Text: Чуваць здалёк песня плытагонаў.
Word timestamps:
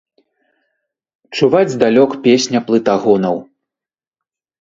Чуваць 1.39 1.69
здалёк 1.73 2.15
песня 2.29 2.59
плытагонаў. 2.71 3.35